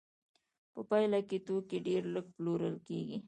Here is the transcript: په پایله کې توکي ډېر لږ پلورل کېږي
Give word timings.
په 0.73 0.79
پایله 0.89 1.19
کې 1.29 1.37
توکي 1.47 1.77
ډېر 1.87 2.03
لږ 2.13 2.25
پلورل 2.35 2.75
کېږي 2.87 3.17